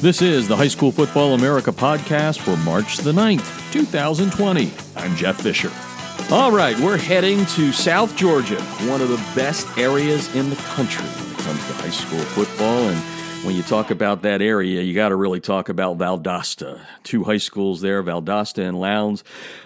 [0.00, 4.70] This is the High School Football America podcast for March the 9th, 2020.
[4.94, 5.72] I'm Jeff Fisher.
[6.30, 11.04] All right, we're heading to South Georgia, one of the best areas in the country
[11.04, 12.90] when it comes to high school football.
[12.90, 16.80] And when you talk about that area, you got to really talk about Valdosta.
[17.04, 19.22] Two high schools there, Valdosta and Lowndes.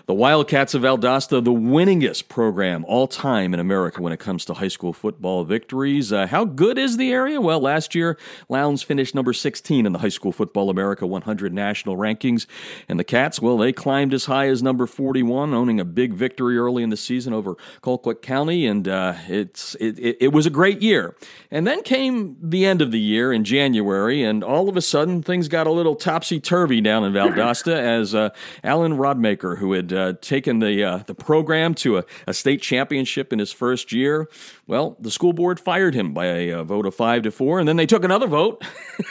[0.06, 4.54] The Wildcats of Valdosta, the winningest program all time in America when it comes to
[4.54, 6.12] high school football victories.
[6.12, 7.40] Uh, how good is the area?
[7.40, 11.96] Well, last year, Lowndes finished number 16 in the High School Football America 100 national
[11.96, 12.46] rankings.
[12.89, 16.58] And the Cats, well, they climbed as high as number 41, owning a big victory
[16.58, 18.66] early in the season over Colquitt County.
[18.66, 21.16] And uh, it's it, it, it was a great year.
[21.50, 25.22] And then came the end of the year in January, and all of a sudden,
[25.22, 28.30] things got a little topsy turvy down in Valdosta as uh,
[28.64, 33.33] Alan Rodemaker, who had uh, taken the uh, the program to a, a, state championship
[33.33, 34.28] in his first year.
[34.66, 37.69] Well, the school board fired him by a, a vote of five to four, and
[37.69, 38.64] then they took another vote,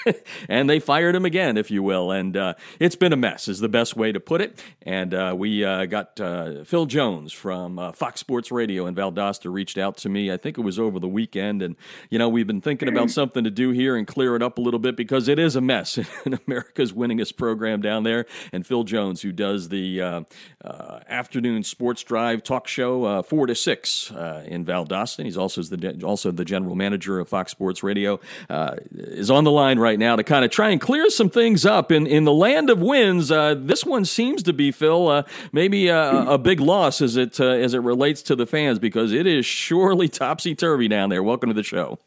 [0.49, 2.11] and they fired him again, if you will.
[2.11, 4.63] And uh, it's been a mess, is the best way to put it.
[4.81, 9.77] And uh, we uh, got uh, Phil Jones from Fox Sports Radio in Valdosta reached
[9.77, 10.31] out to me.
[10.31, 11.75] I think it was over the weekend, and
[12.09, 14.61] you know we've been thinking about something to do here and clear it up a
[14.61, 18.25] little bit because it is a mess in America's winningest program down there.
[18.51, 20.21] And Phil Jones, who does the uh,
[20.63, 25.23] uh, afternoon sports drive talk show uh, four to six uh, in Valdosta.
[25.23, 28.19] He's also the also the general manager of Fox Sports Radio.
[28.49, 31.65] Uh, is on the line right now to kind of try and clear some things
[31.65, 33.31] up in in the land of wins.
[33.31, 37.73] Uh, this one seems to be Phil maybe a, a, big loss as it as
[37.73, 41.23] it relates to the fans because it is surely topsy turvy down there.
[41.23, 41.99] Welcome to the show.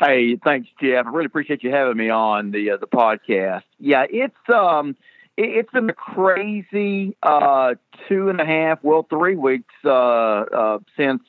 [0.00, 1.04] Hey, thanks, Jeff.
[1.04, 3.64] I really appreciate you having me on the uh, the podcast.
[3.78, 4.96] Yeah, it's um,
[5.36, 7.74] it, has been a crazy uh,
[8.08, 11.20] two and a half, well, three weeks uh, uh, since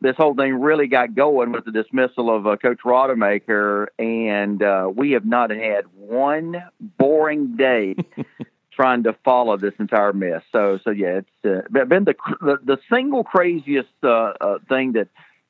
[0.00, 4.90] this whole thing really got going with the dismissal of uh, Coach Rodemaker, and uh,
[4.92, 7.94] we have not had one boring day
[8.72, 10.42] trying to follow this entire mess.
[10.50, 15.06] So, so yeah, it's uh, been the, the, the single craziest thing that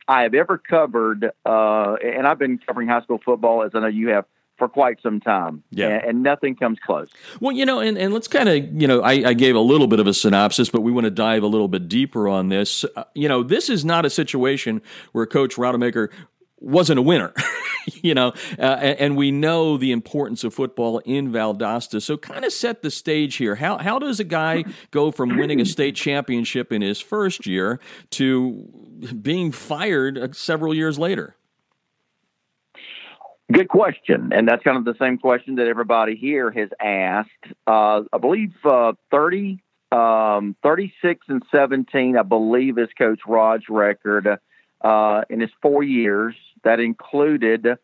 [0.09, 3.87] I have ever covered, uh, and I've been covering high school football as I know
[3.87, 4.25] you have
[4.57, 5.63] for quite some time.
[5.71, 5.89] Yeah.
[5.89, 7.09] And, and nothing comes close.
[7.41, 9.87] Well, you know, and, and let's kind of, you know, I, I, gave a little
[9.87, 12.85] bit of a synopsis, but we want to dive a little bit deeper on this.
[12.97, 14.83] Uh, you know, this is not a situation
[15.13, 16.09] where Coach Rodemaker
[16.61, 17.33] wasn't a winner,
[18.03, 22.03] you know, uh, and we know the importance of football in Valdosta.
[22.03, 23.57] So, kind of set the stage here.
[23.57, 27.81] How how does a guy go from winning a state championship in his first year
[28.11, 28.69] to
[29.21, 31.37] being fired uh, several years later?
[33.51, 37.31] Good question, and that's kind of the same question that everybody here has asked.
[37.67, 44.39] Uh, I believe uh, 30, um, 36 and 17, I believe, is Coach Rod's record
[44.83, 46.35] uh, in his four years.
[46.65, 47.79] That included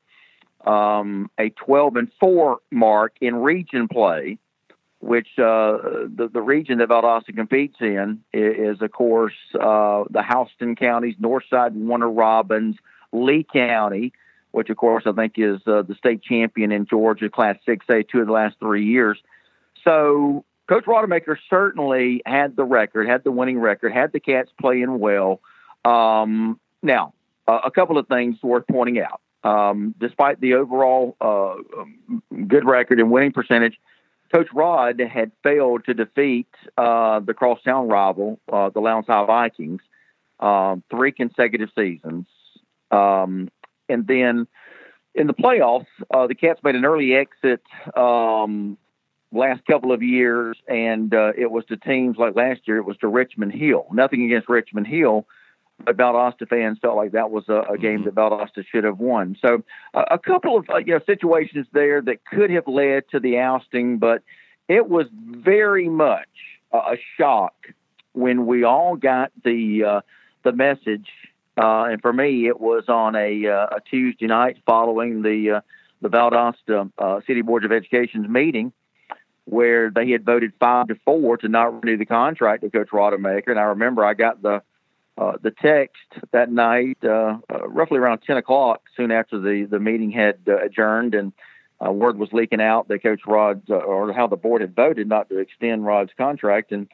[0.67, 4.39] um, a 12 and 4 mark in region play,
[5.01, 10.23] which uh, the, the region that Valdosta competes in is, is of course, uh, the
[10.23, 12.77] Houston counties, Northside, Warner Robins,
[13.13, 14.13] Lee County,
[14.53, 18.21] which of course I think is uh, the state champion in Georgia, Class 6A, two
[18.21, 19.19] of the last three years.
[19.85, 24.99] So Coach Rodemaker certainly had the record, had the winning record, had the Cats playing
[24.99, 25.41] well.
[25.85, 27.14] Um, now,
[27.47, 29.21] uh, a couple of things worth pointing out.
[29.43, 33.79] Um, despite the overall uh, um, good record and winning percentage,
[34.33, 39.83] Coach Rod had failed to defeat uh, the crosstown rival, uh, the Lowndes High Vikings,
[40.41, 42.27] um, three consecutive seasons.
[42.91, 43.51] Um,
[43.89, 44.47] and then
[45.15, 47.63] in the playoffs, uh, the Cats made an early exit
[47.97, 48.77] um,
[49.31, 52.97] last couple of years, and uh, it was to teams like last year, it was
[52.99, 53.87] to Richmond Hill.
[53.93, 55.27] Nothing against Richmond Hill,
[55.85, 58.05] but Valdosta fans felt like that was a, a game mm-hmm.
[58.05, 59.37] that Valdosta should have won.
[59.41, 59.63] So
[59.95, 63.39] uh, a couple of uh, you know situations there that could have led to the
[63.39, 64.23] ousting, but
[64.69, 66.29] it was very much
[66.73, 67.55] a shock
[68.13, 70.01] when we all got the uh,
[70.43, 71.09] the message.
[71.57, 75.61] Uh, and for me, it was on a, uh, a Tuesday night following the uh,
[76.01, 78.73] the Valdosta uh, City Board of Education's meeting,
[79.45, 83.49] where they had voted five to four to not renew the contract to Coach Rodemaker.
[83.49, 84.63] And I remember I got the
[85.17, 86.03] uh, the text
[86.33, 90.59] that night, uh, uh, roughly around 10 o'clock, soon after the, the meeting had uh,
[90.59, 91.33] adjourned, and
[91.85, 95.09] uh, word was leaking out that Coach Rod, uh, or how the board had voted
[95.09, 96.73] not to extend Rod's contract.
[96.73, 96.89] And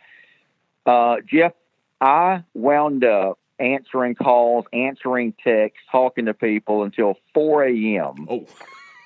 [1.27, 1.53] Jeff,
[2.01, 8.47] I wound up answering calls, answering texts, talking to people until 4 a.m.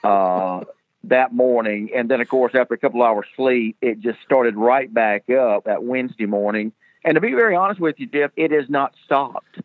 [0.02, 0.64] Oh.
[1.05, 1.90] that morning.
[1.94, 5.64] And then, of course, after a couple hours sleep, it just started right back up
[5.64, 6.72] that Wednesday morning
[7.04, 9.60] and to be very honest with you, Jeff, it has not stopped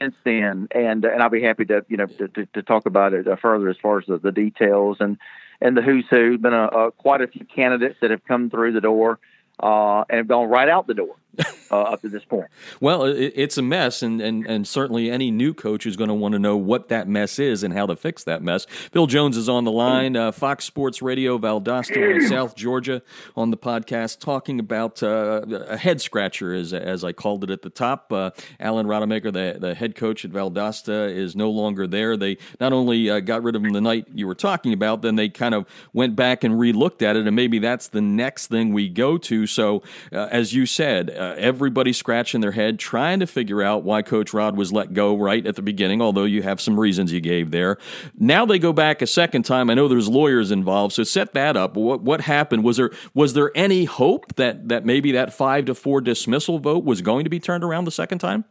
[0.00, 0.68] since then.
[0.72, 3.36] And and I'll be happy to you know to, to, to talk about it uh,
[3.36, 4.98] further as far as the, the details.
[5.00, 5.18] And
[5.60, 6.38] and the who's who.
[6.38, 9.18] Been a, a, quite a few candidates that have come through the door
[9.60, 11.16] uh, and have gone right out the door
[11.70, 12.46] uh, up to this point.
[12.80, 16.14] Well, it, it's a mess, and, and, and certainly any new coach is going to
[16.14, 18.66] want to know what that mess is and how to fix that mess.
[18.92, 23.02] Bill Jones is on the line, uh, Fox Sports Radio, Valdosta in South Georgia,
[23.36, 27.62] on the podcast, talking about uh, a head scratcher, as, as I called it at
[27.62, 28.12] the top.
[28.12, 28.30] Uh,
[28.60, 32.16] Alan Rodemaker, the, the head coach at Valdosta, is no longer there.
[32.16, 35.16] They not only uh, got rid of him the night you were talking about, then
[35.16, 38.72] they kind of went back and re-looked at it, and maybe that's the next thing
[38.72, 39.46] we go to.
[39.46, 39.82] So,
[40.12, 44.56] uh, as you said, everybody scratching their head trying to figure out why Coach Rod
[44.56, 47.78] was let go right at the beginning, although you have some reasons you gave there.
[48.18, 49.70] Now they go back a second time.
[49.70, 51.76] I know there's lawyers involved, so set that up.
[51.76, 52.64] What what happened?
[52.64, 56.84] Was there was there any hope that that maybe that five to four dismissal vote
[56.84, 58.44] was going to be turned around the second time?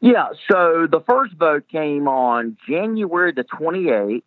[0.00, 4.22] Yeah, so the first vote came on January the 28th,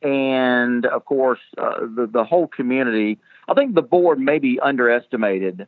[0.00, 3.18] and of course, uh, the the whole community.
[3.48, 5.66] I think the board maybe underestimated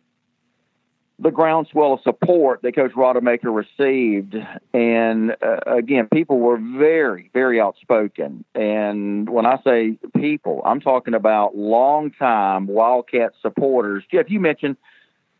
[1.18, 4.34] the groundswell of support that Coach Rodemaker received.
[4.72, 8.44] And uh, again, people were very, very outspoken.
[8.54, 14.02] And when I say people, I'm talking about longtime Wildcat supporters.
[14.10, 14.76] Jeff, you mentioned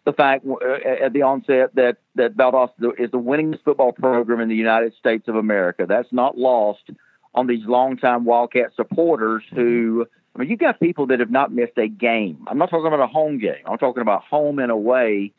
[0.05, 4.49] the fact uh, at the onset that that Valdosta is the winningest football program in
[4.49, 5.87] the United States of America.
[5.88, 6.91] That's not lost
[7.35, 10.06] on these longtime Wildcat supporters who.
[10.37, 12.44] I mean, you've got people that have not missed a game.
[12.49, 13.62] I'm not talking about a home game.
[13.67, 15.32] I'm talking about home and away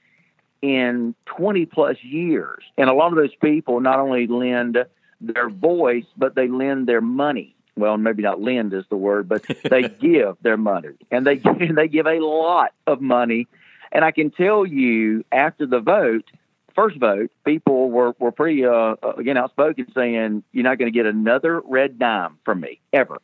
[0.66, 2.64] in 20 plus years.
[2.78, 4.78] And a lot of those people not only lend
[5.22, 7.56] their voice, but they lend their money.
[7.78, 11.42] Well, maybe not lend is the word, but they give their money, and they
[11.76, 13.48] they give a lot of money.
[13.92, 16.26] And I can tell you, after the vote,
[16.74, 21.06] first vote, people were were pretty uh, again outspoken, saying you're not going to get
[21.06, 23.18] another red dime from me ever.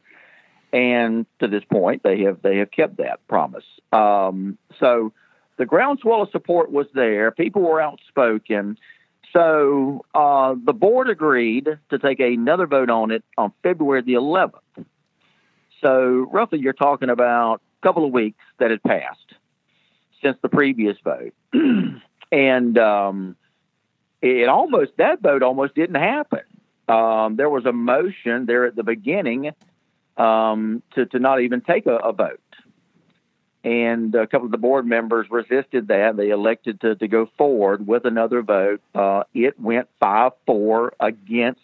[0.73, 3.65] And to this point, they have they have kept that promise.
[3.93, 5.13] Um, so
[5.61, 7.29] the groundswell of support was there.
[7.29, 8.79] People were outspoken.
[9.31, 14.55] So uh, the board agreed to take another vote on it on February the 11th.
[15.79, 19.35] So roughly, you're talking about a couple of weeks that had passed
[20.23, 21.35] since the previous vote,
[22.31, 23.35] and um,
[24.19, 26.41] it almost that vote almost didn't happen.
[26.87, 29.51] Um, there was a motion there at the beginning
[30.17, 32.41] um, to to not even take a, a vote
[33.63, 36.17] and a couple of the board members resisted that.
[36.17, 38.81] They elected to, to go forward with another vote.
[38.95, 41.61] Uh, it went 5 4 against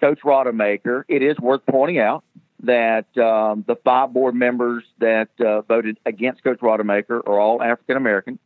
[0.00, 1.04] Coach Rodemaker.
[1.08, 2.24] It is worth pointing out
[2.62, 7.96] that um, the five board members that uh, voted against Coach Rodemaker are all African
[7.96, 8.38] American.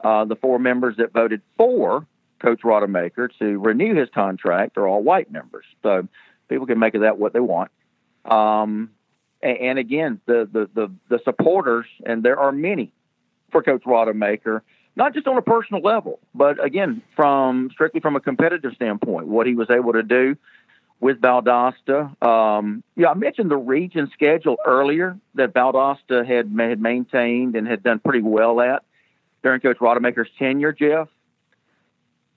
[0.00, 2.06] Uh, the four members that voted for
[2.38, 5.64] Coach Rodemaker to renew his contract are all white members.
[5.82, 6.06] So
[6.48, 7.70] people can make of that what they want.
[8.24, 8.90] Um,
[9.42, 12.92] and again, the, the, the, the supporters, and there are many
[13.50, 14.62] for Coach Rodemaker,
[14.96, 19.46] not just on a personal level, but again, from strictly from a competitive standpoint, what
[19.46, 20.36] he was able to do
[21.00, 22.20] with Valdosta.
[22.26, 27.82] Um, yeah, I mentioned the region schedule earlier that Valdosta had, had maintained and had
[27.82, 28.82] done pretty well at
[29.42, 31.08] during Coach Rodemaker's tenure, Jeff.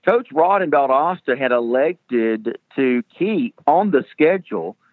[0.06, 4.76] Coach Rod and Valdosta had elected to keep on the schedule–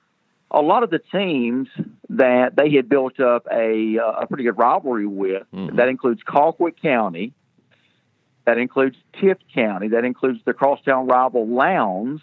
[0.50, 1.68] a lot of the teams
[2.08, 5.42] that they had built up a, uh, a pretty good rivalry with.
[5.52, 5.76] Mm-hmm.
[5.76, 7.32] That includes Colquitt County.
[8.44, 9.88] That includes Tift County.
[9.88, 12.20] That includes the crosstown rival Lowndes.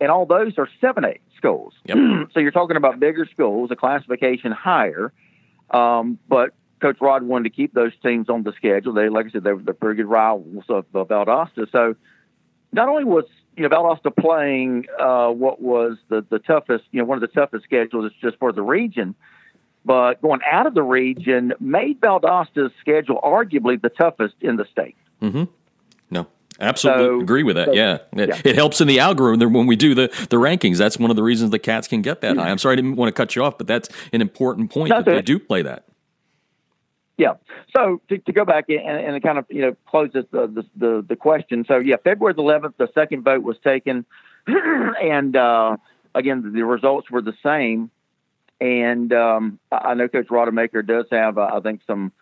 [0.00, 1.74] And all those are 7A schools.
[1.86, 1.98] Yep.
[2.32, 5.12] so you're talking about bigger schools, a classification higher.
[5.70, 8.92] Um, but Coach Rod wanted to keep those teams on the schedule.
[8.92, 11.70] They, like I said, they were the pretty good rivals of, of Valdosta.
[11.72, 11.96] So
[12.72, 13.24] not only was
[13.58, 17.34] you know, Valdosta playing uh, what was the, the toughest, you know, one of the
[17.40, 19.16] toughest schedules just for the region.
[19.84, 24.96] But going out of the region made Valdosta's schedule arguably the toughest in the state.
[25.20, 25.44] Mm-hmm.
[26.10, 26.26] No,
[26.60, 27.66] absolutely so, agree with that.
[27.66, 27.98] So, yeah.
[28.12, 28.40] It, yeah.
[28.44, 30.76] it, helps in the algorithm when we do the, the rankings.
[30.76, 32.50] That's one of the reasons the Cats can get that high.
[32.50, 35.04] I'm sorry, I didn't want to cut you off, but that's an important point that
[35.04, 35.87] they do play that.
[37.18, 37.34] Yeah.
[37.76, 41.04] So to, to go back and, and kind of you know close this, the, the
[41.06, 41.64] the question.
[41.66, 44.06] So yeah, February the 11th, the second vote was taken,
[44.46, 45.76] and uh,
[46.14, 47.90] again the results were the same.
[48.60, 52.12] And um, I know Coach Rodemaker does have, uh, I think, some.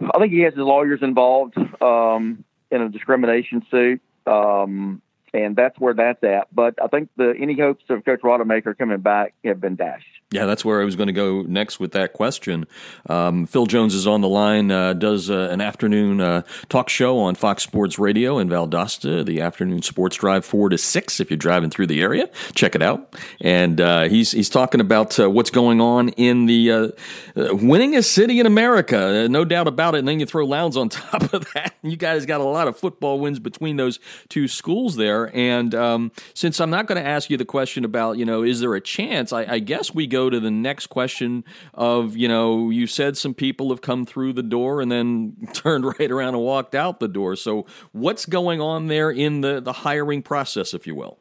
[0.00, 4.00] I think he has his lawyers involved um, in a discrimination suit.
[4.26, 5.02] Um,
[5.34, 6.54] and that's where that's at.
[6.54, 10.06] But I think the any hopes of Coach Rodemaker coming back have been dashed.
[10.32, 12.66] Yeah, that's where I was going to go next with that question.
[13.08, 17.18] Um, Phil Jones is on the line, uh, does uh, an afternoon uh, talk show
[17.18, 21.20] on Fox Sports Radio in Valdosta, the afternoon sports drive four to six.
[21.20, 23.14] If you're driving through the area, check it out.
[23.42, 26.88] And uh, he's he's talking about uh, what's going on in the uh,
[27.36, 29.98] winningest city in America, no doubt about it.
[29.98, 31.74] And then you throw Lowndes on top of that.
[31.82, 33.98] You guys got a lot of football wins between those
[34.30, 35.21] two schools there.
[35.26, 38.60] And um, since I'm not going to ask you the question about you know is
[38.60, 42.70] there a chance, I, I guess we go to the next question of, you know,
[42.70, 46.42] you said some people have come through the door and then turned right around and
[46.42, 47.36] walked out the door.
[47.36, 51.18] So what's going on there in the, the hiring process, if you will?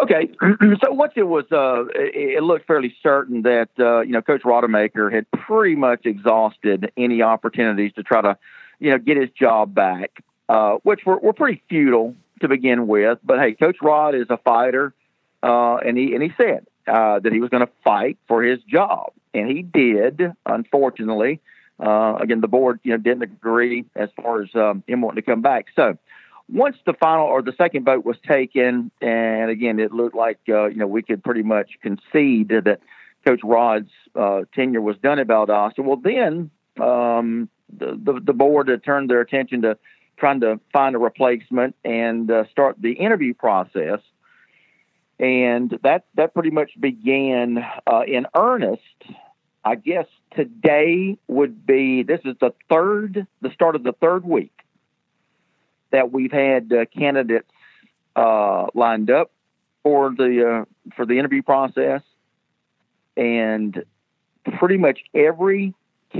[0.00, 0.30] Okay,
[0.82, 4.42] so once it was, uh, it, it looked fairly certain that uh, you know Coach
[4.42, 8.38] Rodemaker had pretty much exhausted any opportunities to try to,
[8.80, 13.18] you know, get his job back, uh, which were, were pretty futile to begin with.
[13.24, 14.94] But hey, Coach Rod is a fighter,
[15.42, 18.60] uh, and he and he said uh, that he was going to fight for his
[18.62, 20.32] job, and he did.
[20.46, 21.40] Unfortunately,
[21.80, 25.22] uh, again, the board you know didn't agree as far as um, him wanting to
[25.22, 25.66] come back.
[25.74, 25.98] So
[26.52, 30.66] once the final or the second vote was taken, and again, it looked like uh,
[30.66, 32.80] you know we could pretty much concede that
[33.26, 35.80] Coach Rod's uh, tenure was done at Valdosta.
[35.80, 39.78] Well, then um, the, the, the board had turned their attention to
[40.16, 44.00] trying to find a replacement and uh, start the interview process
[45.22, 48.82] and that that pretty much began uh, in earnest.
[49.64, 54.52] I guess today would be this is the third, the start of the third week
[55.92, 57.50] that we've had uh, candidates
[58.16, 59.30] uh, lined up
[59.84, 62.02] for the uh, for the interview process,
[63.16, 63.84] and
[64.58, 65.72] pretty much every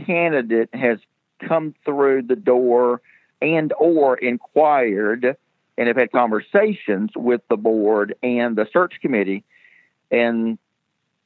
[0.07, 0.99] candidate has
[1.41, 3.03] come through the door
[3.43, 5.37] and or inquired
[5.77, 9.45] and have had conversations with the board and the search committee.
[10.11, 10.59] And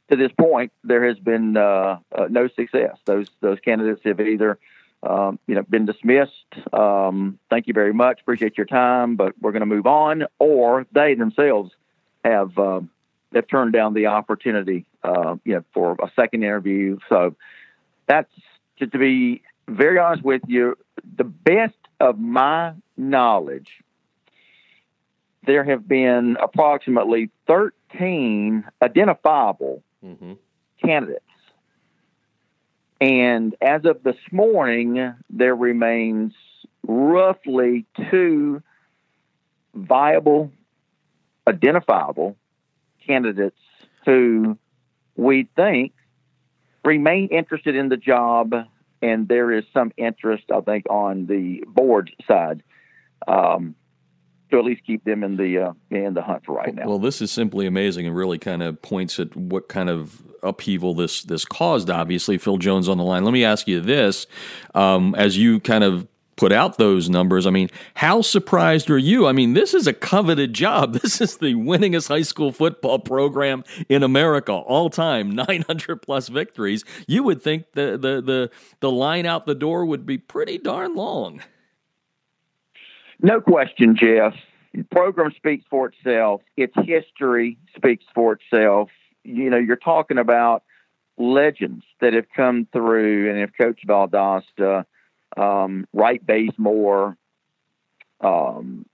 [0.09, 2.97] to this point, there has been uh, uh, no success.
[3.05, 4.59] Those those candidates have either
[5.03, 6.33] um, you know been dismissed.
[6.73, 10.87] Um, thank you very much, appreciate your time, but we're going to move on, or
[10.93, 11.73] they themselves
[12.25, 12.81] have uh,
[13.35, 16.99] have turned down the opportunity, uh, you know, for a second interview.
[17.09, 17.35] So
[18.07, 18.31] that's
[18.79, 20.79] to, to be very honest with you,
[21.17, 23.71] the best of my knowledge
[25.47, 30.33] there have been approximately 13 identifiable mm-hmm.
[30.85, 31.23] candidates.
[33.01, 36.33] And as of this morning, there remains
[36.87, 38.63] roughly two
[39.75, 40.51] viable,
[41.47, 42.37] identifiable
[43.07, 43.61] candidates
[44.05, 44.59] who
[45.17, 45.93] we think
[46.85, 48.55] remain interested in the job,
[49.07, 52.63] and there is some interest, I think, on the board side.
[53.27, 53.75] Um,
[54.51, 56.87] to at least keep them in the uh, in the hunt for right now.
[56.87, 60.95] Well, this is simply amazing and really kind of points at what kind of upheaval
[60.95, 61.91] this this caused.
[61.91, 63.25] Obviously, Phil Jones on the line.
[63.25, 64.29] Let me ask you this:
[64.75, 67.47] um, as you kind of put out those numbers.
[67.47, 69.27] I mean, how surprised are you?
[69.27, 70.99] I mean, this is a coveted job.
[71.07, 76.85] This is the winningest high school football program in America all time, 900 plus victories.
[77.07, 78.51] You would think the the the
[78.81, 81.43] the line out the door would be pretty darn long.
[83.21, 84.35] No question, Jeff.
[84.75, 86.43] The program speaks for itself.
[86.57, 88.91] Its history speaks for itself.
[89.25, 90.65] You know, you're talking about
[91.19, 94.85] legends that have come through and have coached Valdosta,
[95.37, 97.17] um, Wright Bazemore,
[98.21, 98.87] um,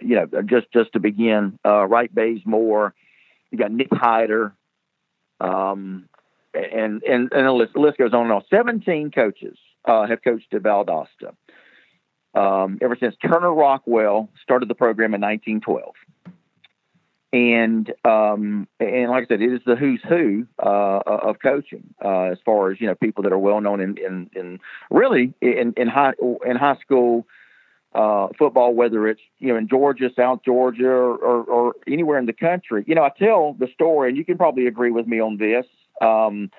[0.00, 2.94] you know, just just to begin, uh, Wright Bazemore.
[3.50, 4.54] You got Nick Hyder,
[5.40, 6.08] um,
[6.54, 8.42] and and and the list, the list goes on and on.
[8.50, 11.34] Seventeen coaches uh, have coached at Valdosta
[12.34, 15.94] um, ever since Turner Rockwell started the program in 1912.
[17.32, 22.22] And um, and like I said, it is the who's who uh, of coaching uh,
[22.32, 25.74] as far as you know people that are well known in, in, in really in,
[25.76, 26.14] in high
[26.46, 27.26] in high school
[27.94, 32.26] uh, football, whether it's you know in Georgia, South Georgia, or, or, or, anywhere in
[32.26, 32.84] the country.
[32.86, 35.66] You know, I tell the story, and you can probably agree with me on this.
[36.00, 36.50] Um,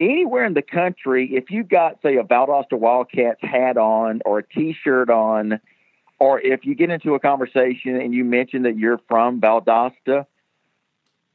[0.00, 4.46] anywhere in the country, if you got, say, a Valdosta Wildcats hat on or a
[4.46, 5.60] T-shirt on,
[6.18, 10.26] or if you get into a conversation and you mention that you're from Valdosta,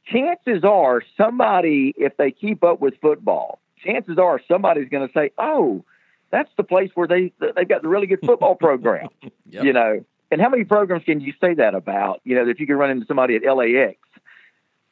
[0.06, 5.30] chances are somebody, if they keep up with football, chances are somebody's going to say,
[5.38, 5.84] "Oh,
[6.30, 9.08] that's the place where they they've got the really good football program."
[9.46, 9.64] yep.
[9.64, 12.20] You know, and how many programs can you say that about?
[12.24, 13.96] You know, if you can run into somebody at LAX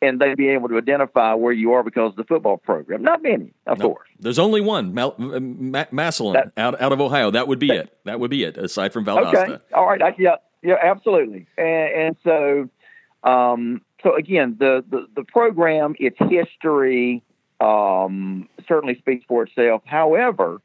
[0.01, 3.03] and they'd be able to identify where you are because of the football program.
[3.03, 4.09] Not many, of no, course.
[4.21, 7.31] There's only one, Mal- Massillon, that, out, out of Ohio.
[7.31, 7.99] That would be that, it.
[8.05, 9.35] That would be it, aside from Valdosta.
[9.35, 10.03] Okay, all right.
[10.03, 11.47] I, yeah, Yeah, absolutely.
[11.57, 17.23] And, and so, um, so again, the, the, the program, its history,
[17.61, 19.83] um, certainly speaks for itself.
[19.85, 20.61] However,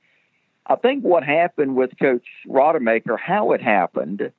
[0.65, 4.31] I think what happened with Coach Rodemaker, how it happened,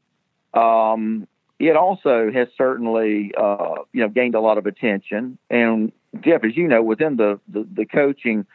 [0.54, 1.26] um,
[1.58, 5.38] it also has certainly, uh, you know, gained a lot of attention.
[5.48, 8.46] And Jeff, as you know, within the, the, the coaching,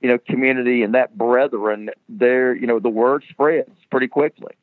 [0.00, 4.54] you know, community and that brethren, there, you know, the word spreads pretty quickly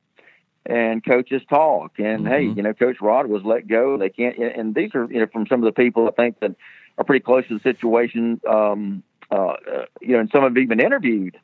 [0.67, 1.93] and coaches talk.
[1.97, 2.27] And mm-hmm.
[2.27, 3.97] hey, you know, Coach Rod was let go.
[3.97, 4.37] They can't.
[4.37, 6.55] And these are you know from some of the people I think that
[6.97, 8.41] are pretty close to the situation.
[8.47, 11.37] Um, uh, uh, you know, and some have even interviewed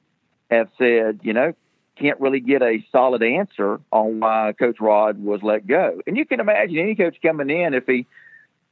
[0.49, 1.53] have said, you know,
[1.97, 6.01] can't really get a solid answer on why Coach Rod was let go.
[6.07, 8.07] And you can imagine any coach coming in if he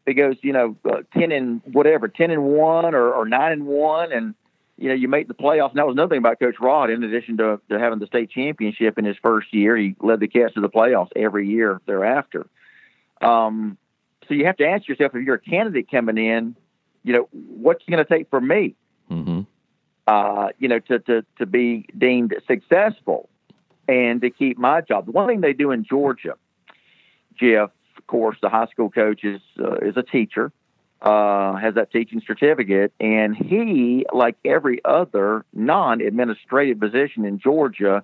[0.05, 3.65] he goes, you know, uh, ten and whatever, ten and one or, or nine and
[3.67, 4.33] one, and
[4.77, 5.69] you know, you make the playoffs.
[5.69, 6.89] And that was another thing about Coach Rod.
[6.89, 10.27] In addition to, to having the state championship in his first year, he led the
[10.27, 12.47] Cats to the playoffs every year thereafter.
[13.21, 13.77] Um,
[14.27, 16.55] so you have to ask yourself if you're a candidate coming in,
[17.03, 18.73] you know, what's it going to take for me,
[19.11, 19.41] mm-hmm.
[20.11, 23.29] Uh, you know, to, to, to be deemed successful
[23.87, 25.05] and to keep my job.
[25.05, 26.35] The one thing they do in Georgia,
[27.39, 30.51] Jeff, of course, the high school coach is, uh, is a teacher
[31.01, 38.03] uh, has that teaching certificate, and he, like every other non-administrative position in Georgia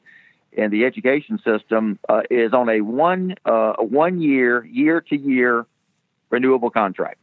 [0.51, 5.67] in the education system, uh, is on a one uh, one year year to year
[6.31, 7.19] renewable contract.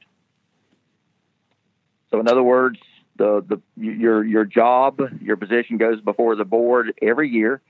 [2.13, 2.79] So, in other words,
[3.17, 7.61] the the your your job your position goes before the board every year,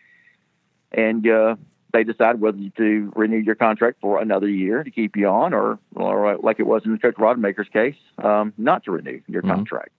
[0.92, 1.56] and uh,
[1.92, 5.78] they decide whether to renew your contract for another year to keep you on, or,
[5.94, 9.52] or like it was in Coach Rodemaker's case, um, not to renew your mm-hmm.
[9.52, 9.90] contract.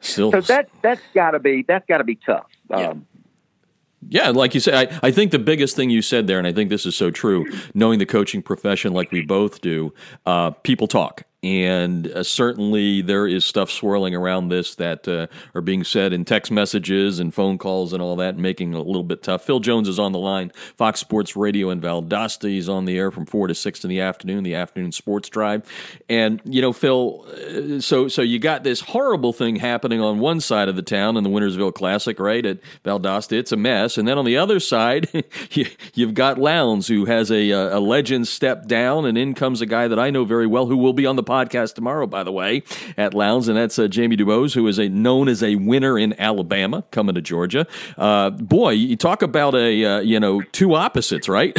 [0.00, 2.46] Still, so that that's got to be that's got to be tough.
[2.70, 2.88] Yeah.
[2.88, 3.06] Um,
[4.08, 6.52] yeah, like you said, I, I think the biggest thing you said there, and I
[6.52, 9.94] think this is so true, knowing the coaching profession like we both do,
[10.26, 15.60] uh, people talk and uh, certainly there is stuff swirling around this that uh, are
[15.60, 19.02] being said in text messages and phone calls and all that, making it a little
[19.02, 19.44] bit tough.
[19.44, 22.48] Phil Jones is on the line, Fox Sports Radio in Valdosta.
[22.48, 25.68] He's on the air from four to six in the afternoon, the afternoon sports drive.
[26.08, 30.40] And you know, Phil, uh, so so you got this horrible thing happening on one
[30.40, 33.32] side of the town in the Winnersville Classic, right at Valdosta.
[33.32, 35.08] It's a mess, and then on the other side,
[35.50, 35.66] you,
[36.06, 39.88] have got Lowndes, who has a, a legend step down, and in comes a guy
[39.88, 42.62] that I know very well, who will be on the podcast tomorrow, by the way,
[42.98, 46.18] at Lowndes, and that's uh, Jamie DuBose, who is a known as a winner in
[46.20, 47.66] Alabama, coming to Georgia.
[47.96, 51.56] Uh, boy, you talk about a uh, you know two opposites, right?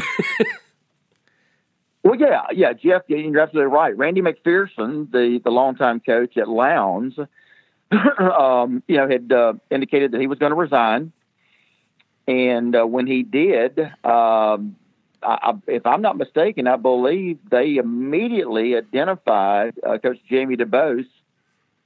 [2.04, 3.98] well, yeah, yeah, Jeff, you're absolutely right.
[3.98, 7.18] Randy McPherson, the the longtime coach at Lowndes,
[7.92, 11.12] um, you know, had uh, indicated that he was going to resign.
[12.26, 14.78] And uh, when he did, um,
[15.26, 21.08] I, if I'm not mistaken, I believe they immediately identified uh, Coach Jamie DuBose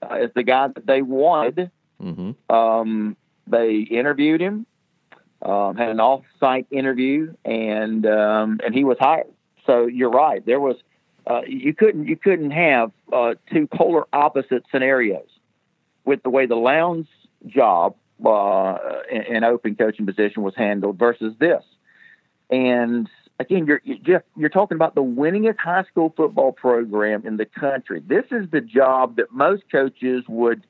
[0.02, 1.72] uh, as the guy that they wanted.
[2.02, 2.54] Mm-hmm.
[2.54, 4.66] Um, they interviewed him,
[5.42, 9.28] um, had an off-site interview, and um, and he was hired.
[9.66, 10.46] So you're right.
[10.46, 10.76] There was
[11.26, 15.28] uh, you couldn't you couldn't have uh, two polar opposite scenarios
[16.06, 17.08] with the way the Lowndes
[17.46, 17.96] job
[18.26, 18.78] uh,
[19.12, 21.64] and open coaching position was handled versus this.
[22.50, 27.46] And again, you're Jeff, you're talking about the winningest high school football program in the
[27.46, 28.02] country.
[28.06, 30.66] This is the job that most coaches would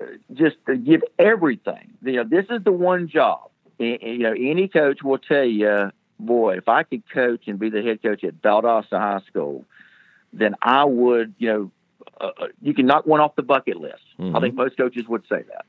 [0.00, 1.92] uh, just give everything.
[2.02, 3.50] You know, this is the one job.
[3.78, 7.82] You know, any coach will tell you, boy, if I could coach and be the
[7.82, 9.64] head coach at Valdosta High School,
[10.32, 11.34] then I would.
[11.38, 11.70] You know,
[12.20, 14.02] uh, uh you can knock one off the bucket list.
[14.18, 14.36] Mm-hmm.
[14.36, 15.64] I think most coaches would say that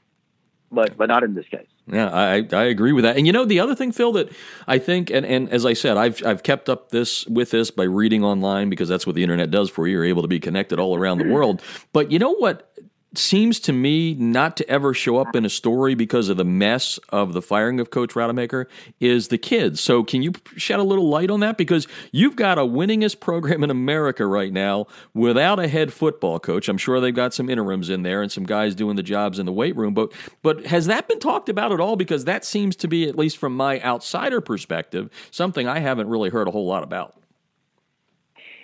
[0.73, 1.67] but but not in this case.
[1.91, 3.17] Yeah, I, I agree with that.
[3.17, 4.29] And you know the other thing, Phil, that
[4.67, 7.83] I think, and, and as I said, I've I've kept up this with this by
[7.83, 9.95] reading online because that's what the internet does for you.
[9.95, 11.33] You're able to be connected all around the mm-hmm.
[11.33, 11.61] world.
[11.91, 12.72] But you know what
[13.15, 16.99] seems to me not to ever show up in a story because of the mess
[17.09, 18.65] of the firing of Coach Rodemaker
[18.99, 19.79] is the kids.
[19.79, 21.57] So, can you shed a little light on that?
[21.57, 26.67] Because you've got a winningest program in America right now without a head football coach.
[26.67, 29.45] I'm sure they've got some interims in there and some guys doing the jobs in
[29.45, 29.93] the weight room.
[29.93, 31.95] But, but has that been talked about at all?
[31.95, 36.29] Because that seems to be, at least from my outsider perspective, something I haven't really
[36.29, 37.15] heard a whole lot about.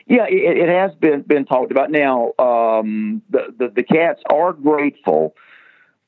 [0.10, 1.92] Yeah, it, it has been been talked about.
[1.92, 5.36] Now, um, the, the, the cats are grateful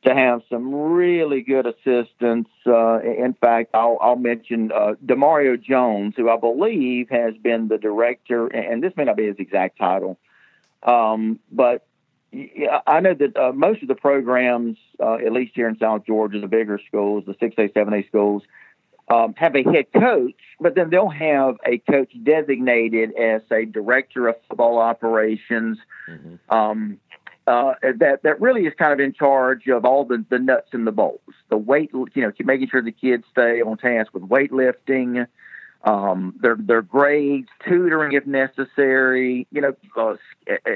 [0.03, 2.49] to have some really good assistants.
[2.65, 7.77] Uh, in fact, I'll, I'll mention uh, Demario Jones, who I believe has been the
[7.77, 10.17] director, and this may not be his exact title,
[10.81, 11.85] um, but
[12.33, 16.39] I know that uh, most of the programs, uh, at least here in South Georgia,
[16.39, 18.41] the bigger schools, the 6A, 7A schools,
[19.11, 24.29] um, have a head coach, but then they'll have a coach designated as a director
[24.29, 25.77] of football operations.
[26.09, 26.55] Mm-hmm.
[26.55, 26.97] Um,
[27.47, 30.85] uh, that that really is kind of in charge of all the, the nuts and
[30.85, 35.27] the bolts, the weight, you know, making sure the kids stay on task with weightlifting,
[35.83, 40.15] um, their their grades, tutoring if necessary, you know, uh,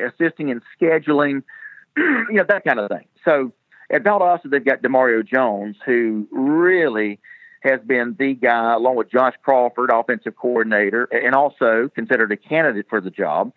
[0.07, 1.43] assisting in scheduling,
[1.97, 3.05] you know, that kind of thing.
[3.23, 3.53] So
[3.91, 7.19] at Valdosta, they've got Demario Jones, who really
[7.65, 12.85] has been the guy, along with Josh Crawford, offensive coordinator, and also considered a candidate
[12.89, 13.51] for the job.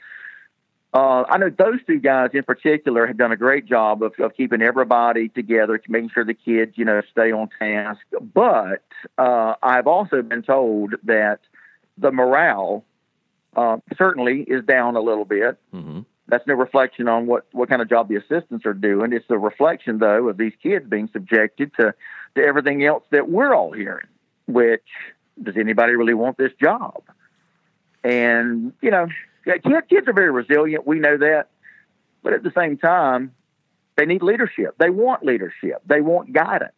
[0.95, 4.35] Uh, I know those two guys in particular have done a great job of, of
[4.35, 8.01] keeping everybody together, making sure the kids, you know, stay on task.
[8.35, 8.83] But
[9.19, 11.41] uh, I've also been told that
[11.99, 12.85] the morale
[13.55, 15.59] uh, certainly is down a little bit.
[15.75, 16.01] Mm-hmm.
[16.27, 19.13] That's no reflection on what, what kind of job the assistants are doing.
[19.13, 21.95] It's a reflection, though, of these kids being subjected to,
[22.35, 24.07] to everything else that we're all hearing,
[24.47, 24.85] which
[25.43, 27.03] does anybody really want this job?
[28.05, 29.09] And, you know,
[29.45, 30.87] kids, are very resilient.
[30.87, 31.49] We know that.
[32.23, 33.33] But at the same time,
[33.97, 34.77] they need leadership.
[34.79, 35.83] They want leadership.
[35.87, 36.73] They want guidance.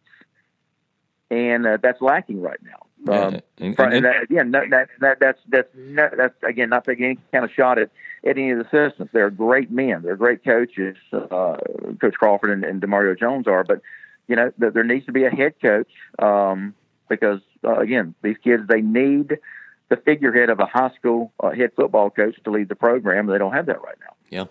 [1.30, 2.86] And uh, that's lacking right now.
[3.12, 7.04] Um, and, and, and that, again, that, that, that, that's that's that's again not taking
[7.06, 7.90] any kind of shot at,
[8.24, 9.12] at any of the assistants.
[9.12, 10.02] They're great men.
[10.02, 10.96] They're great coaches.
[11.12, 11.56] Uh,
[11.98, 13.80] coach Crawford and, and Demario Jones are, but
[14.30, 15.90] you know that there needs to be a head coach
[16.20, 16.72] um,
[17.08, 19.38] because uh, again, these kids they need
[19.88, 23.26] the figurehead of a high school uh, head football coach to lead the program.
[23.26, 24.14] They don't have that right now.
[24.30, 24.44] Yeah.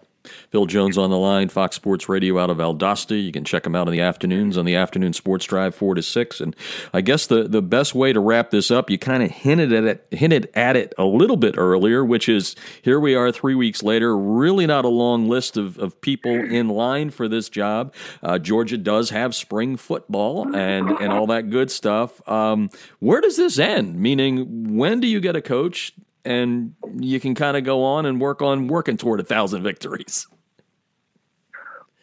[0.50, 3.22] Phil Jones on the line, Fox Sports Radio out of Valdosta.
[3.24, 6.02] You can check him out in the afternoons on the afternoon sports drive four to
[6.02, 6.42] six.
[6.42, 6.56] And
[6.94, 9.84] I guess the, the best way to wrap this up, you kind of hinted at
[9.84, 13.84] it hinted at it a little bit earlier, which is here we are three weeks
[13.84, 14.18] later.
[14.18, 17.94] Really not a long list of, of people in line for this job.
[18.22, 22.28] Uh, Georgia does have spring football and and all that good stuff.
[22.28, 23.96] Um, where does this end?
[24.00, 25.94] Meaning, when do you get a coach
[26.26, 30.28] and you can kind of go on and work on working toward a thousand victories.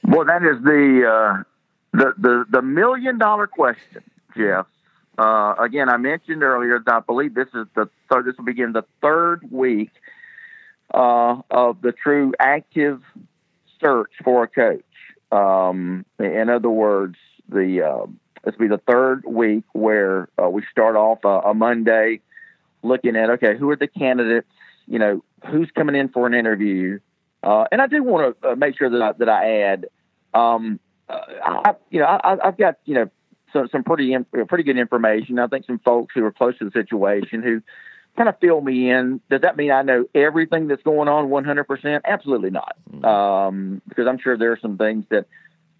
[0.04, 1.42] Well, that is the uh,
[1.92, 4.02] the, the the million dollar question,
[4.36, 4.66] Jeff.
[5.18, 8.26] Uh, again, I mentioned earlier that I believe this is the third.
[8.26, 9.90] This will begin the third week
[10.92, 13.02] uh, of the true active
[13.80, 14.82] search for a coach.
[15.32, 17.16] Um, in other words,
[17.48, 18.06] the uh,
[18.44, 22.20] this will be the third week where uh, we start off a Monday
[22.86, 24.48] looking at okay, who are the candidates?
[24.86, 27.00] You know, who's coming in for an interview?
[27.42, 29.86] Uh, and I do want to uh, make sure that I, that I add,
[30.34, 33.10] um, uh, I, you know, I, have got you know
[33.52, 34.16] some some pretty
[34.48, 35.38] pretty good information.
[35.38, 37.62] I think some folks who are close to the situation who
[38.16, 39.20] kind of fill me in.
[39.30, 42.00] Does that mean I know everything that's going on 100%?
[42.04, 43.04] Absolutely not, mm-hmm.
[43.04, 45.26] um, because I'm sure there are some things that.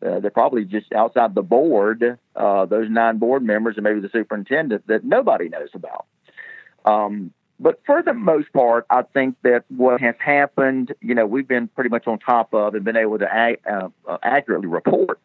[0.04, 4.10] Uh, they're probably just outside the board, uh, those nine board members and maybe the
[4.10, 6.04] superintendent that nobody knows about.
[6.86, 11.48] Um, but for the most part, I think that what has happened, you know, we've
[11.48, 15.18] been pretty much on top of and been able to ag- uh, uh, accurately report.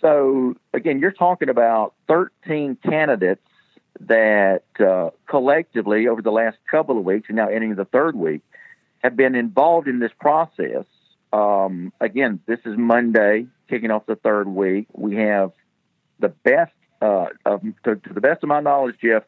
[0.00, 3.42] So again, you're talking about 13 candidates
[4.00, 8.42] that uh, collectively over the last couple of weeks and now ending the third week
[8.98, 10.84] have been involved in this process.
[11.32, 14.86] Um, again, this is Monday, kicking off the third week.
[14.92, 15.52] We have
[16.18, 19.22] the best, uh, of, to, to the best of my knowledge, Jeff,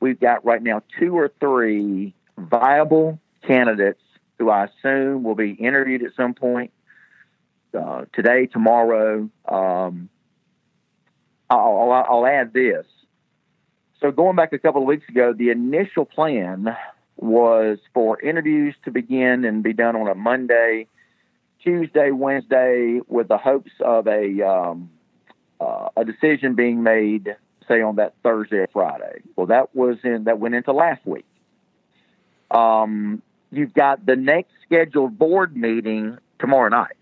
[0.00, 4.02] we've got right now two or three viable candidates
[4.38, 6.72] who I assume will be interviewed at some point
[7.78, 9.28] uh, today, tomorrow.
[9.46, 10.08] Um,
[11.48, 12.86] I'll, I'll, I'll add this.
[14.00, 16.74] So, going back a couple of weeks ago, the initial plan
[17.16, 20.86] was for interviews to begin and be done on a Monday,
[21.62, 24.90] Tuesday, Wednesday, with the hopes of a um,
[25.60, 27.36] uh, a decision being made
[27.68, 29.20] say on that Thursday or Friday.
[29.36, 31.26] Well, that was in that went into last week.
[32.50, 36.96] Um, you've got the next scheduled board meeting tomorrow night.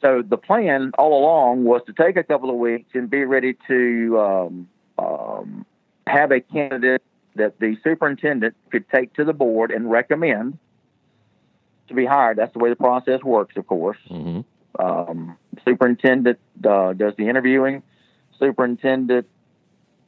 [0.00, 3.56] So the plan all along was to take a couple of weeks and be ready
[3.68, 4.68] to um,
[4.98, 5.64] um,
[6.06, 7.02] have a candidate
[7.36, 10.58] that the superintendent could take to the board and recommend
[11.88, 12.38] to be hired.
[12.38, 13.98] That's the way the process works, of course.
[14.10, 14.40] Mm-hmm.
[14.84, 17.82] Um, superintendent uh, does the interviewing
[18.42, 19.26] superintendent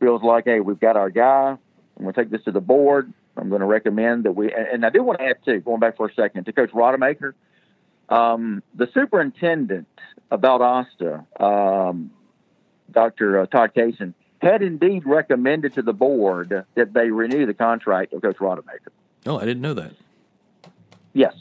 [0.01, 1.57] feels like, hey, we've got our guy,
[1.97, 3.13] I'm going to take this to the board.
[3.37, 5.97] I'm going to recommend that we, and I do want to add too, going back
[5.97, 7.35] for a second to Coach Rodemaker,
[8.09, 9.89] um, the superintendent
[10.31, 12.11] about Valdosta, um,
[12.91, 13.41] Dr.
[13.41, 18.23] Uh, Todd Cason, had indeed recommended to the board that they renew the contract of
[18.23, 18.91] Coach Rodemaker.
[19.27, 19.93] Oh, I didn't know that.
[21.13, 21.35] Yes,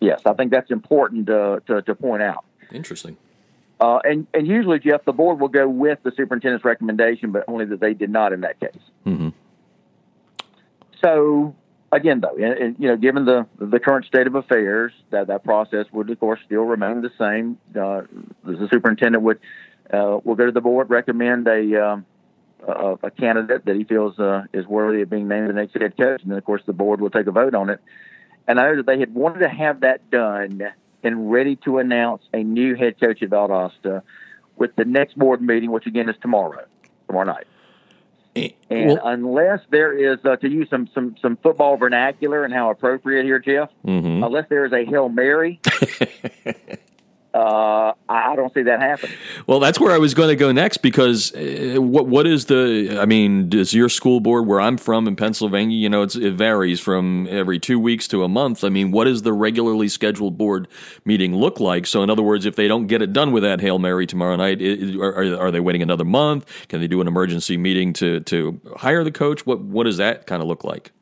[0.00, 2.44] yes, I think that's important to, to, to point out.
[2.72, 3.16] Interesting.
[3.80, 7.64] Uh, and, and usually, Jeff, the board will go with the superintendent's recommendation, but only
[7.66, 8.82] that they did not in that case.
[9.06, 9.28] Mm-hmm.
[11.02, 11.54] So
[11.92, 16.10] again, though, you know, given the the current state of affairs, that that process would,
[16.10, 17.58] of course, still remain the same.
[17.70, 18.02] Uh,
[18.44, 19.38] the superintendent would
[19.92, 22.04] uh, will go to the board, recommend a, um,
[22.66, 25.96] a, a candidate that he feels uh, is worthy of being named the next head
[25.96, 27.80] coach, and then, of course, the board will take a vote on it.
[28.46, 30.62] And I know that they had wanted to have that done
[31.02, 34.02] and ready to announce a new head coach at Valdosta
[34.56, 36.64] with the next board meeting, which again is tomorrow,
[37.06, 37.46] tomorrow night.
[38.36, 42.52] Eh, and well, unless there is, uh, to use some, some, some football vernacular and
[42.52, 44.22] how appropriate here, Jeff, mm-hmm.
[44.22, 45.60] unless there is a Hail Mary
[47.38, 49.16] uh, I don't see that happening.
[49.46, 52.98] Well, that's where I was going to go next because uh, what what is the?
[53.00, 55.76] I mean, does your school board where I'm from in Pennsylvania?
[55.76, 58.64] You know, it varies from every two weeks to a month.
[58.64, 60.66] I mean, what does the regularly scheduled board
[61.04, 61.86] meeting look like?
[61.86, 64.36] So, in other words, if they don't get it done with that hail mary tomorrow
[64.36, 66.44] night, it, are, are they waiting another month?
[66.68, 69.46] Can they do an emergency meeting to to hire the coach?
[69.46, 70.92] What what does that kind of look like?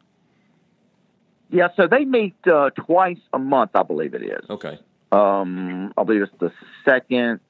[1.50, 4.50] Yeah, so they meet uh, twice a month, I believe it is.
[4.50, 4.78] Okay.
[5.12, 6.52] Um, I believe it's the
[6.84, 7.40] second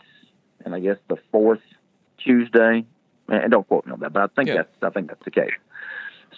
[0.65, 1.63] and I guess the fourth
[2.19, 2.85] Tuesday.
[3.29, 4.57] And don't quote me on that, but I think yeah.
[4.57, 5.51] that's I think that's the case.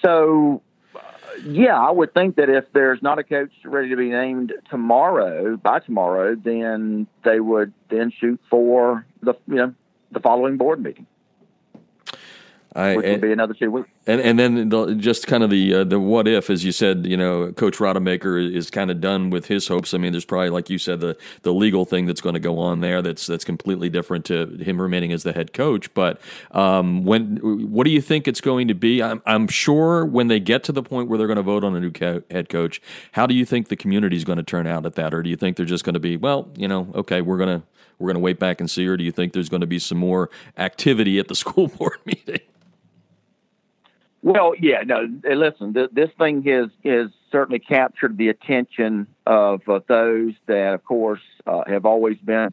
[0.02, 0.62] So,
[0.94, 1.00] uh,
[1.44, 5.56] yeah, I would think that if there's not a coach ready to be named tomorrow
[5.56, 9.74] by tomorrow, then they would then shoot for the you know
[10.12, 11.06] the following board meeting.
[12.74, 13.90] I, which would be another two weeks.
[14.08, 17.06] And and then the, just kind of the uh, the what if, as you said,
[17.06, 19.92] you know, Coach Rodemaker is kind of done with his hopes.
[19.92, 22.58] I mean, there's probably, like you said, the the legal thing that's going to go
[22.58, 25.92] on there that's that's completely different to him remaining as the head coach.
[25.92, 27.36] But um, when
[27.70, 29.02] what do you think it's going to be?
[29.02, 31.76] I'm, I'm sure when they get to the point where they're going to vote on
[31.76, 32.80] a new co- head coach,
[33.12, 35.28] how do you think the community is going to turn out at that, or do
[35.28, 37.62] you think they're just going to be, well, you know, okay, we're gonna
[37.98, 39.98] we're gonna wait back and see, or do you think there's going to be some
[39.98, 42.40] more activity at the school board meeting?
[44.28, 45.08] Well, yeah, no.
[45.24, 50.84] Listen, th- this thing has has certainly captured the attention of uh, those that, of
[50.84, 52.52] course, uh, have always been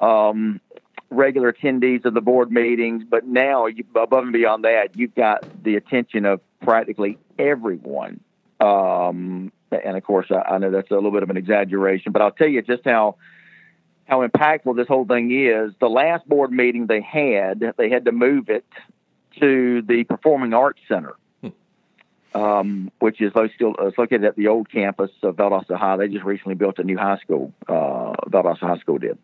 [0.00, 0.58] um,
[1.10, 3.04] regular attendees of the board meetings.
[3.06, 8.20] But now, you, above and beyond that, you've got the attention of practically everyone.
[8.58, 12.22] Um, and of course, I, I know that's a little bit of an exaggeration, but
[12.22, 13.16] I'll tell you just how
[14.06, 15.74] how impactful this whole thing is.
[15.78, 18.64] The last board meeting they had, they had to move it
[19.40, 21.48] to the Performing Arts Center, hmm.
[22.34, 25.96] um, which is still uh, located at the old campus of Valdosta High.
[25.96, 27.52] They just recently built a new high school.
[27.68, 29.18] Uh, Valdosta High School did.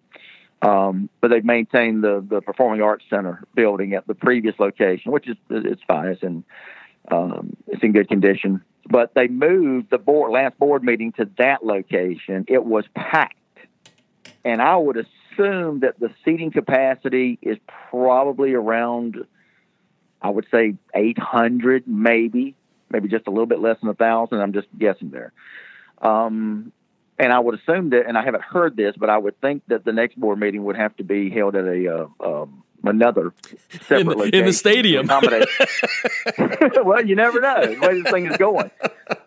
[0.63, 5.29] Um, but they've maintained the, the Performing Arts Center building at the previous location, which
[5.29, 6.09] is it's fine.
[6.09, 6.45] It's in
[7.11, 8.63] um, it's in good condition.
[8.89, 12.45] But they moved the board last board meeting to that location.
[12.47, 13.37] It was packed,
[14.45, 17.59] and I would assume that the seating capacity is
[17.91, 19.25] probably around
[20.23, 22.55] I would say 800, maybe,
[22.91, 24.41] maybe just a little bit less than a thousand.
[24.41, 25.33] I'm just guessing there.
[26.01, 26.73] Um,
[27.19, 29.85] and I would assume that, and I haven't heard this, but I would think that
[29.85, 33.33] the next board meeting would have to be held at a uh, um, another
[33.83, 35.07] separate in, location in the stadium.
[36.85, 38.71] well, you never know the way this thing is going.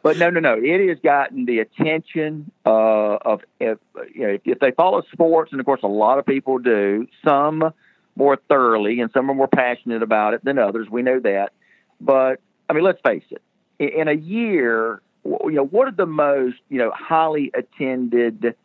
[0.03, 0.55] But no, no, no.
[0.61, 3.77] It has gotten the attention uh, of if,
[4.13, 7.07] you know if, if they follow sports, and of course a lot of people do.
[7.23, 7.73] Some
[8.15, 10.89] more thoroughly, and some are more passionate about it than others.
[10.89, 11.51] We know that.
[11.99, 13.41] But I mean, let's face it.
[13.79, 18.55] In a year, you know, what are the most you know highly attended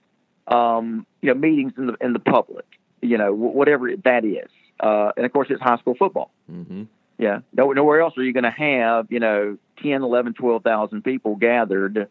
[0.48, 2.66] um, you know meetings in the in the public?
[3.02, 4.50] You know, whatever that is.
[4.78, 6.30] Uh, and of course, it's high school football.
[6.50, 6.84] Mm-hmm.
[7.18, 11.36] Yeah, no, nowhere else are you going to have you know 10, 11, 12,000 people
[11.36, 12.08] gathered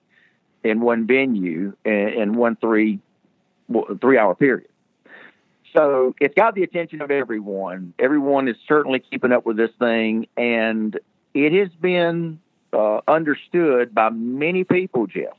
[0.63, 2.99] in one venue in, in one three
[4.01, 4.68] three hour period.
[5.75, 7.93] So it's got the attention of everyone.
[7.99, 10.99] Everyone is certainly keeping up with this thing, and
[11.33, 12.39] it has been
[12.73, 15.37] uh, understood by many people, Jeff.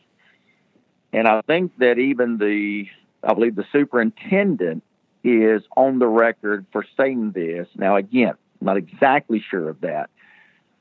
[1.13, 2.87] And I think that even the,
[3.25, 4.85] I believe the superintendent
[5.25, 7.67] is on the record for saying this.
[7.75, 10.11] Now, again, I'm not exactly sure of that,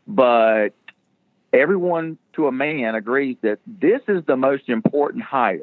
[0.07, 0.69] but
[1.51, 5.61] everyone to a man agrees that this is the most important hire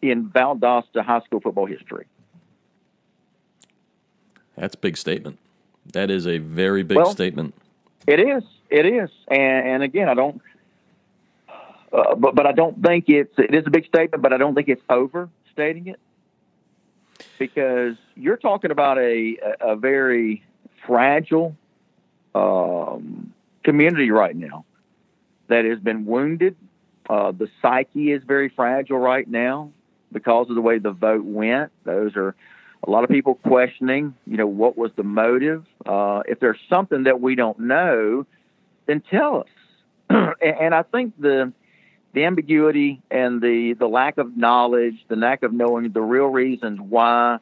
[0.00, 2.06] in Valdosta high school football history.
[4.60, 5.38] That's a big statement.
[5.94, 7.54] That is a very big well, statement.
[8.06, 8.44] It is.
[8.68, 9.08] It is.
[9.28, 10.42] And, and again, I don't.
[11.90, 14.54] Uh, but but I don't think it's it is a big statement, but I don't
[14.54, 15.98] think it's overstating it
[17.38, 20.44] because you're talking about a a, very
[20.86, 21.56] fragile
[22.34, 23.32] um,
[23.64, 24.66] community right now
[25.48, 26.54] that has been wounded.
[27.08, 29.72] Uh, the psyche is very fragile right now
[30.12, 31.72] because of the way the vote went.
[31.84, 32.36] Those are
[32.86, 35.64] a lot of people questioning, you know, what was the motive?
[35.84, 38.26] Uh, if there's something that we don't know,
[38.86, 39.48] then tell us.
[40.10, 41.52] and, and I think the
[42.12, 46.80] the ambiguity and the the lack of knowledge, the lack of knowing the real reasons
[46.80, 47.38] why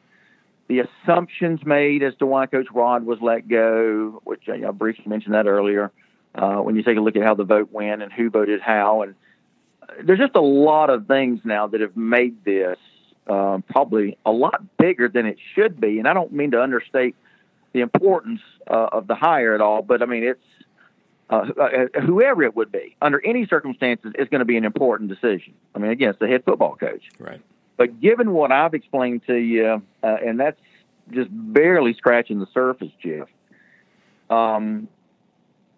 [0.67, 5.05] the assumptions made as to why Coach Rod was let go, which I, I briefly
[5.07, 5.91] mentioned that earlier.
[6.35, 9.01] Uh, when you take a look at how the vote went and who voted how,
[9.01, 9.15] and
[10.03, 12.77] there's just a lot of things now that have made this
[13.29, 15.99] uh, probably a lot bigger than it should be.
[15.99, 17.15] And I don't mean to understate
[17.73, 20.43] the importance uh, of the hire at all, but I mean it's
[21.29, 25.09] uh, uh whoever it would be under any circumstances is going to be an important
[25.09, 25.53] decision.
[25.75, 27.39] I mean, again, it's the head football coach, right?
[27.77, 30.59] But given what I've explained to you, uh, and that's
[31.11, 33.27] just barely scratching the surface, Jeff.
[34.29, 34.87] Um,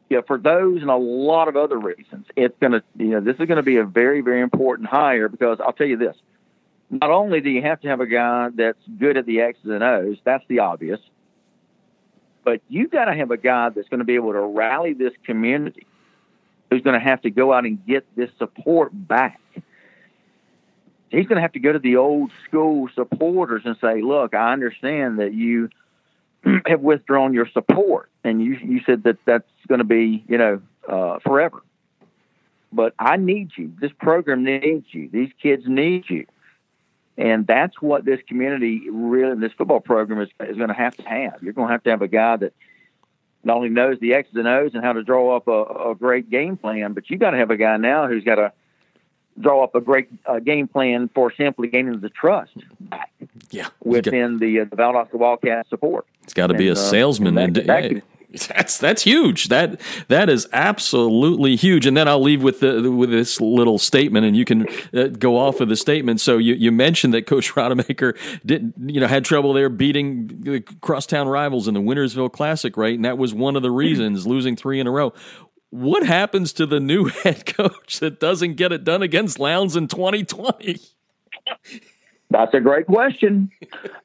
[0.09, 3.35] yeah, for those and a lot of other reasons, it's going to, you know, this
[3.39, 6.15] is going to be a very, very important hire because I'll tell you this.
[6.91, 9.81] Not only do you have to have a guy that's good at the X's and
[9.81, 10.99] O's, that's the obvious,
[12.43, 15.13] but you've got to have a guy that's going to be able to rally this
[15.25, 15.87] community,
[16.69, 19.39] who's going to have to go out and get this support back.
[21.09, 24.51] He's going to have to go to the old school supporters and say, look, I
[24.51, 25.69] understand that you
[26.65, 30.61] have withdrawn your support, and you you said that that's going to be you know
[30.87, 31.61] uh, forever.
[32.73, 33.73] But I need you.
[33.79, 35.09] This program needs you.
[35.11, 36.25] These kids need you,
[37.17, 41.03] and that's what this community really, this football program is is going to have to
[41.03, 41.41] have.
[41.41, 42.53] You're going to have to have a guy that
[43.43, 46.29] not only knows the X's and O's and how to draw up a, a great
[46.29, 48.53] game plan, but you got to have a guy now who's got to
[49.39, 53.11] draw up a great uh, game plan for simply gaining the trust back
[53.49, 56.05] yeah, within the, uh, the Valdosta Wildcat support.
[56.23, 57.37] It's got to be a uh, salesman.
[57.37, 58.01] and, and
[58.47, 59.49] that's that's huge.
[59.49, 61.85] That that is absolutely huge.
[61.85, 65.37] And then I'll leave with the with this little statement, and you can uh, go
[65.37, 66.21] off of the statement.
[66.21, 70.61] So you, you mentioned that Coach Rodemaker didn't you know had trouble there beating the
[70.81, 72.95] crosstown rivals in the Winnersville Classic, right?
[72.95, 75.13] And that was one of the reasons losing three in a row.
[75.69, 79.87] What happens to the new head coach that doesn't get it done against Lowndes in
[79.89, 80.79] 2020?
[82.29, 83.51] That's a great question.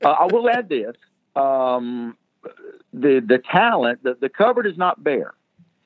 [0.05, 0.97] Uh, I will add this:
[1.37, 2.17] um,
[2.93, 5.35] the the talent, the, the cupboard is not bare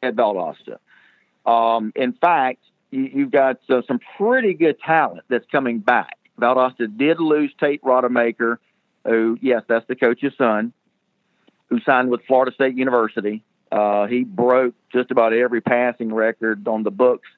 [0.02, 0.78] at Valdosta.
[1.46, 6.16] Um, in fact, you, have got uh, some pretty good talent that's coming back.
[6.38, 8.58] Valdosta did lose Tate Rodemaker,
[9.04, 10.72] who, yes, that's the coach's son,
[11.68, 13.42] who signed with Florida State University.
[13.70, 17.28] Uh, he broke just about every passing record on the books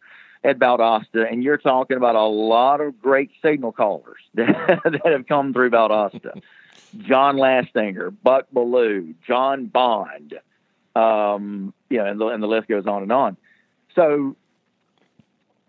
[0.44, 5.26] at Valdosta, and you're talking about a lot of great signal callers that, that have
[5.26, 6.40] come through Valdosta.
[6.98, 10.34] John Lastinger, Buck Belue, John Bond,
[10.94, 13.36] um, you know, and the, and the list goes on and on.
[13.94, 14.36] So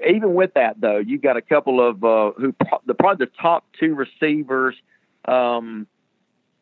[0.05, 2.53] even with that, though, you got a couple of uh, who
[2.85, 4.75] the probably the top two receivers
[5.25, 5.87] um,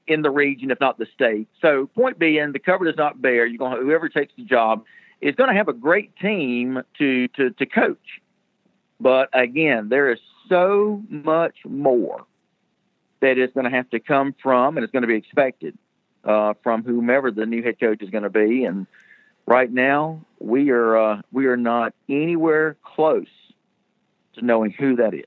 [0.07, 1.47] in the region, if not the state.
[1.61, 3.45] So point being, the cover is not bare.
[3.45, 4.83] You're going whoever takes the job
[5.21, 8.21] is going to have a great team to, to, to coach.
[8.99, 10.19] But again, there is
[10.49, 12.25] so much more
[13.21, 15.77] that is going to have to come from and it's going to be expected
[16.23, 18.65] uh, from whomever the new head coach is going to be.
[18.65, 18.87] And
[19.45, 23.27] right now, we are uh, we are not anywhere close
[24.35, 25.25] to knowing who that is.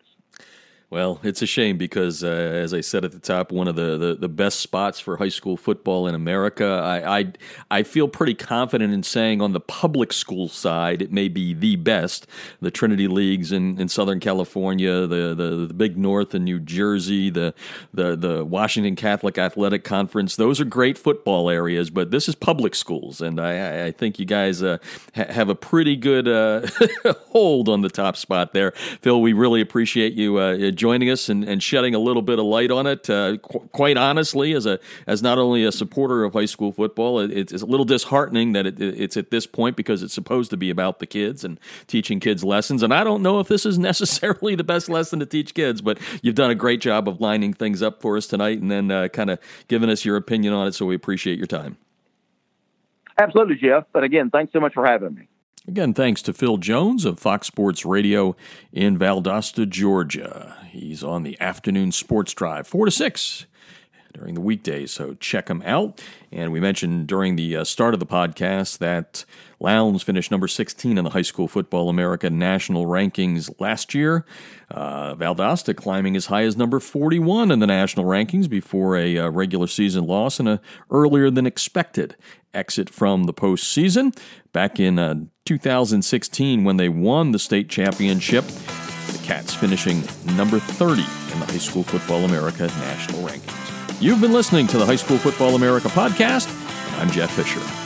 [0.95, 3.99] Well, it's a shame because, uh, as I said at the top, one of the,
[3.99, 6.65] the, the, best spots for high school football in America.
[6.65, 7.33] I, I,
[7.69, 11.75] I feel pretty confident in saying on the public school side, it may be the
[11.75, 12.29] best.
[12.61, 17.29] The Trinity Leagues in, in Southern California, the, the, the Big North in New Jersey,
[17.29, 17.55] the,
[17.93, 22.77] the, the Washington Catholic Athletic Conference, those are great football areas, but this is public
[22.77, 23.21] schools.
[23.21, 24.79] And I, I think you guys uh,
[25.17, 26.69] ha- have a pretty good uh,
[27.31, 28.71] hold on the top spot there.
[29.03, 30.53] Phil, we really appreciate you uh,
[30.85, 33.09] joining us and, and shedding a little bit of light on it.
[33.09, 37.21] Uh, qu- quite honestly, as a as not only a supporter of high school football,
[37.21, 40.59] it, it's a little disheartening that it, it's at this point because it's supposed to
[40.59, 42.83] be about the kids and teaching kids lessons.
[42.83, 45.99] And I don't know if this is necessarily the best lesson to teach kids, but
[46.21, 49.09] you've done a great job of lining things up for us tonight and then uh,
[49.09, 50.75] kind of giving us your opinion on it.
[50.75, 51.79] So we appreciate your time.
[53.17, 53.85] Absolutely, Jeff.
[53.91, 55.29] But again, thanks so much for having me.
[55.67, 58.37] Again, thanks to Phil Jones of Fox Sports Radio
[58.71, 60.59] in Valdosta, Georgia.
[60.69, 63.47] He's on the afternoon sports drive, 4 to 6
[64.13, 66.03] during the weekdays, so check him out.
[66.31, 69.25] And we mentioned during the uh, start of the podcast that
[69.59, 74.27] Lowndes finished number 16 in the High School Football America national rankings last year.
[74.71, 79.31] Uh, Valdosta climbing as high as number 41 in the national rankings before a uh,
[79.31, 80.61] regular season loss and a
[80.91, 82.17] earlier than expected
[82.55, 84.17] exit from the postseason.
[84.53, 90.03] Back in uh, 2016, when they won the state championship, the Cats finishing
[90.37, 91.03] number 30
[91.33, 94.01] in the High School Football America national rankings.
[94.01, 96.49] You've been listening to the High School Football America podcast.
[96.99, 97.84] I'm Jeff Fisher.